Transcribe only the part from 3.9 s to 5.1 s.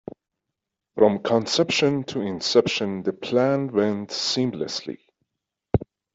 seamlessly.